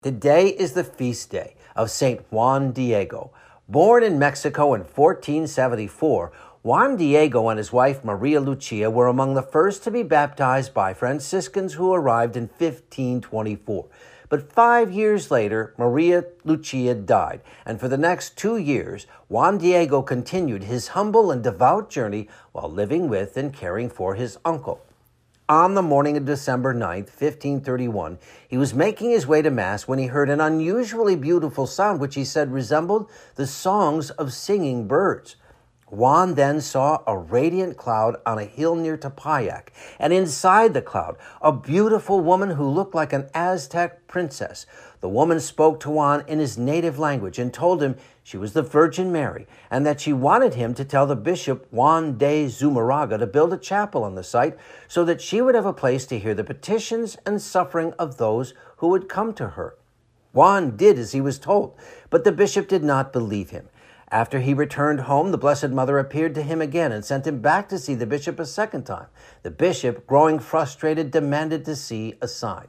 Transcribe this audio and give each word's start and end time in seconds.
Today 0.00 0.50
is 0.50 0.74
the 0.74 0.84
feast 0.84 1.28
day 1.32 1.56
of 1.74 1.90
St. 1.90 2.20
Juan 2.30 2.70
Diego. 2.70 3.32
Born 3.68 4.04
in 4.04 4.16
Mexico 4.16 4.72
in 4.74 4.82
1474, 4.82 6.30
Juan 6.62 6.94
Diego 6.94 7.48
and 7.48 7.58
his 7.58 7.72
wife 7.72 8.04
Maria 8.04 8.40
Lucia 8.40 8.92
were 8.92 9.08
among 9.08 9.34
the 9.34 9.42
first 9.42 9.82
to 9.82 9.90
be 9.90 10.04
baptized 10.04 10.72
by 10.72 10.94
Franciscans 10.94 11.74
who 11.74 11.92
arrived 11.92 12.36
in 12.36 12.44
1524. 12.44 13.88
But 14.28 14.52
five 14.52 14.92
years 14.92 15.32
later, 15.32 15.74
Maria 15.76 16.26
Lucia 16.44 16.94
died, 16.94 17.40
and 17.66 17.80
for 17.80 17.88
the 17.88 17.98
next 17.98 18.38
two 18.38 18.56
years, 18.56 19.08
Juan 19.28 19.58
Diego 19.58 20.02
continued 20.02 20.62
his 20.62 20.94
humble 20.94 21.32
and 21.32 21.42
devout 21.42 21.90
journey 21.90 22.28
while 22.52 22.70
living 22.70 23.08
with 23.08 23.36
and 23.36 23.52
caring 23.52 23.90
for 23.90 24.14
his 24.14 24.38
uncle. 24.44 24.80
On 25.50 25.72
the 25.72 25.80
morning 25.80 26.18
of 26.18 26.26
December 26.26 26.74
9th, 26.74 27.08
1531, 27.08 28.18
he 28.46 28.58
was 28.58 28.74
making 28.74 29.08
his 29.08 29.26
way 29.26 29.40
to 29.40 29.50
Mass 29.50 29.88
when 29.88 29.98
he 29.98 30.08
heard 30.08 30.28
an 30.28 30.42
unusually 30.42 31.16
beautiful 31.16 31.66
sound 31.66 32.00
which 32.00 32.16
he 32.16 32.24
said 32.26 32.52
resembled 32.52 33.10
the 33.36 33.46
songs 33.46 34.10
of 34.10 34.34
singing 34.34 34.86
birds. 34.86 35.36
Juan 35.90 36.34
then 36.34 36.60
saw 36.60 37.02
a 37.06 37.16
radiant 37.16 37.76
cloud 37.76 38.16
on 38.26 38.38
a 38.38 38.44
hill 38.44 38.74
near 38.74 38.96
Tepeyac, 38.96 39.72
and 39.98 40.12
inside 40.12 40.74
the 40.74 40.82
cloud, 40.82 41.16
a 41.40 41.50
beautiful 41.50 42.20
woman 42.20 42.50
who 42.50 42.68
looked 42.68 42.94
like 42.94 43.12
an 43.12 43.30
Aztec 43.34 44.06
princess. 44.06 44.66
The 45.00 45.08
woman 45.08 45.40
spoke 45.40 45.80
to 45.80 45.90
Juan 45.90 46.24
in 46.26 46.40
his 46.40 46.58
native 46.58 46.98
language 46.98 47.38
and 47.38 47.54
told 47.54 47.82
him 47.82 47.96
she 48.22 48.36
was 48.36 48.52
the 48.52 48.62
Virgin 48.62 49.10
Mary 49.10 49.46
and 49.70 49.86
that 49.86 50.00
she 50.00 50.12
wanted 50.12 50.54
him 50.54 50.74
to 50.74 50.84
tell 50.84 51.06
the 51.06 51.16
bishop 51.16 51.66
Juan 51.70 52.18
de 52.18 52.46
Zumarraga 52.48 53.16
to 53.18 53.26
build 53.26 53.52
a 53.52 53.58
chapel 53.58 54.04
on 54.04 54.16
the 54.16 54.24
site 54.24 54.58
so 54.88 55.04
that 55.04 55.22
she 55.22 55.40
would 55.40 55.54
have 55.54 55.66
a 55.66 55.72
place 55.72 56.04
to 56.06 56.18
hear 56.18 56.34
the 56.34 56.44
petitions 56.44 57.16
and 57.24 57.40
suffering 57.40 57.94
of 57.98 58.18
those 58.18 58.52
who 58.78 58.88
would 58.88 59.08
come 59.08 59.32
to 59.34 59.50
her. 59.50 59.76
Juan 60.32 60.76
did 60.76 60.98
as 60.98 61.12
he 61.12 61.20
was 61.20 61.38
told, 61.38 61.74
but 62.10 62.24
the 62.24 62.32
bishop 62.32 62.68
did 62.68 62.84
not 62.84 63.12
believe 63.12 63.50
him. 63.50 63.68
After 64.10 64.40
he 64.40 64.54
returned 64.54 65.00
home, 65.00 65.32
the 65.32 65.38
Blessed 65.38 65.68
Mother 65.68 65.98
appeared 65.98 66.34
to 66.36 66.42
him 66.42 66.62
again 66.62 66.92
and 66.92 67.04
sent 67.04 67.26
him 67.26 67.40
back 67.40 67.68
to 67.68 67.78
see 67.78 67.94
the 67.94 68.06
bishop 68.06 68.40
a 68.40 68.46
second 68.46 68.84
time. 68.84 69.06
The 69.42 69.50
bishop, 69.50 70.06
growing 70.06 70.38
frustrated, 70.38 71.10
demanded 71.10 71.64
to 71.66 71.76
see 71.76 72.14
a 72.22 72.28
sign. 72.28 72.68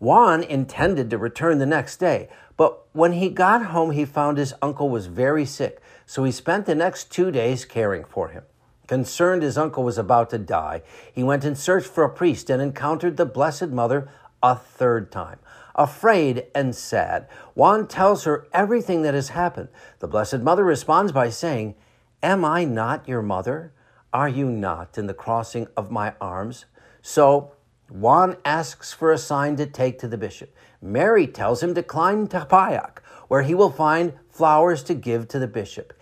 Juan 0.00 0.42
intended 0.42 1.10
to 1.10 1.18
return 1.18 1.58
the 1.58 1.66
next 1.66 1.98
day, 1.98 2.28
but 2.56 2.82
when 2.92 3.12
he 3.12 3.28
got 3.28 3.66
home, 3.66 3.92
he 3.92 4.04
found 4.04 4.36
his 4.38 4.54
uncle 4.60 4.88
was 4.88 5.06
very 5.06 5.46
sick, 5.46 5.80
so 6.04 6.24
he 6.24 6.32
spent 6.32 6.66
the 6.66 6.74
next 6.74 7.12
two 7.12 7.30
days 7.30 7.64
caring 7.64 8.02
for 8.04 8.28
him. 8.28 8.42
Concerned 8.88 9.44
his 9.44 9.56
uncle 9.56 9.84
was 9.84 9.98
about 9.98 10.30
to 10.30 10.38
die, 10.38 10.82
he 11.12 11.22
went 11.22 11.44
in 11.44 11.54
search 11.54 11.84
for 11.84 12.02
a 12.02 12.10
priest 12.10 12.50
and 12.50 12.60
encountered 12.60 13.16
the 13.16 13.24
Blessed 13.24 13.68
Mother 13.68 14.08
a 14.42 14.56
third 14.56 15.12
time. 15.12 15.38
Afraid 15.74 16.46
and 16.54 16.74
sad, 16.74 17.28
Juan 17.54 17.86
tells 17.86 18.24
her 18.24 18.46
everything 18.52 19.02
that 19.02 19.14
has 19.14 19.30
happened. 19.30 19.68
The 20.00 20.08
Blessed 20.08 20.40
Mother 20.40 20.64
responds 20.64 21.12
by 21.12 21.30
saying, 21.30 21.74
Am 22.22 22.44
I 22.44 22.64
not 22.64 23.08
your 23.08 23.22
mother? 23.22 23.72
Are 24.12 24.28
you 24.28 24.50
not 24.50 24.98
in 24.98 25.06
the 25.06 25.14
crossing 25.14 25.66
of 25.76 25.90
my 25.90 26.14
arms? 26.20 26.66
So 27.00 27.52
Juan 27.88 28.36
asks 28.44 28.92
for 28.92 29.12
a 29.12 29.18
sign 29.18 29.56
to 29.56 29.66
take 29.66 29.98
to 30.00 30.08
the 30.08 30.18
bishop. 30.18 30.54
Mary 30.80 31.26
tells 31.26 31.62
him 31.62 31.74
to 31.74 31.82
climb 31.82 32.28
Tepeyac, 32.28 32.98
where 33.28 33.42
he 33.42 33.54
will 33.54 33.70
find 33.70 34.12
flowers 34.30 34.82
to 34.84 34.94
give 34.94 35.28
to 35.28 35.38
the 35.38 35.46
bishop. 35.46 35.92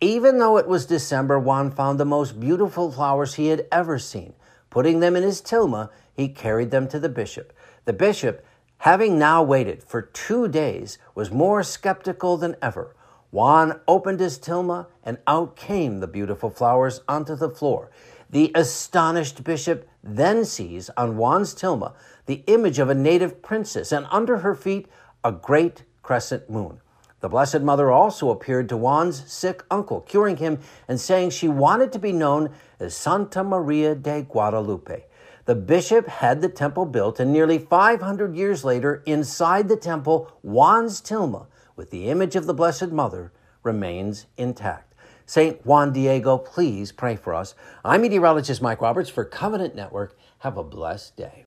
Even 0.00 0.38
though 0.38 0.56
it 0.56 0.66
was 0.66 0.86
December, 0.86 1.38
Juan 1.38 1.70
found 1.70 2.00
the 2.00 2.04
most 2.04 2.40
beautiful 2.40 2.90
flowers 2.90 3.34
he 3.34 3.48
had 3.48 3.66
ever 3.70 3.98
seen. 3.98 4.34
Putting 4.72 5.00
them 5.00 5.16
in 5.16 5.22
his 5.22 5.42
tilma, 5.42 5.90
he 6.14 6.28
carried 6.28 6.70
them 6.70 6.88
to 6.88 6.98
the 6.98 7.10
bishop. 7.10 7.52
The 7.84 7.92
bishop, 7.92 8.42
having 8.78 9.18
now 9.18 9.42
waited 9.42 9.82
for 9.82 10.00
two 10.00 10.48
days, 10.48 10.96
was 11.14 11.30
more 11.30 11.62
skeptical 11.62 12.38
than 12.38 12.56
ever. 12.62 12.96
Juan 13.32 13.80
opened 13.86 14.18
his 14.18 14.38
tilma, 14.38 14.86
and 15.04 15.18
out 15.26 15.56
came 15.56 16.00
the 16.00 16.06
beautiful 16.06 16.48
flowers 16.48 17.02
onto 17.06 17.36
the 17.36 17.50
floor. 17.50 17.90
The 18.30 18.50
astonished 18.54 19.44
bishop 19.44 19.86
then 20.02 20.46
sees 20.46 20.88
on 20.96 21.18
Juan's 21.18 21.54
tilma 21.54 21.92
the 22.24 22.42
image 22.46 22.78
of 22.78 22.88
a 22.88 22.94
native 22.94 23.42
princess, 23.42 23.92
and 23.92 24.06
under 24.10 24.38
her 24.38 24.54
feet 24.54 24.88
a 25.22 25.32
great 25.32 25.82
crescent 26.02 26.48
moon. 26.48 26.80
The 27.22 27.28
Blessed 27.28 27.60
Mother 27.60 27.92
also 27.92 28.30
appeared 28.30 28.68
to 28.68 28.76
Juan's 28.76 29.32
sick 29.32 29.62
uncle, 29.70 30.00
curing 30.00 30.38
him 30.38 30.58
and 30.88 31.00
saying 31.00 31.30
she 31.30 31.46
wanted 31.46 31.92
to 31.92 32.00
be 32.00 32.10
known 32.10 32.50
as 32.80 32.96
Santa 32.96 33.44
Maria 33.44 33.94
de 33.94 34.22
Guadalupe. 34.22 35.04
The 35.44 35.54
bishop 35.54 36.08
had 36.08 36.40
the 36.40 36.48
temple 36.48 36.84
built, 36.84 37.20
and 37.20 37.32
nearly 37.32 37.58
500 37.58 38.34
years 38.34 38.64
later, 38.64 39.04
inside 39.06 39.68
the 39.68 39.76
temple, 39.76 40.32
Juan's 40.42 41.00
tilma, 41.00 41.46
with 41.76 41.90
the 41.90 42.08
image 42.08 42.34
of 42.34 42.46
the 42.46 42.54
Blessed 42.54 42.90
Mother, 42.90 43.32
remains 43.62 44.26
intact. 44.36 44.92
St. 45.24 45.64
Juan 45.64 45.92
Diego, 45.92 46.38
please 46.38 46.90
pray 46.90 47.14
for 47.14 47.34
us. 47.34 47.54
I'm 47.84 48.02
meteorologist 48.02 48.60
Mike 48.60 48.80
Roberts 48.80 49.10
for 49.10 49.24
Covenant 49.24 49.76
Network. 49.76 50.18
Have 50.40 50.56
a 50.56 50.64
blessed 50.64 51.16
day. 51.16 51.44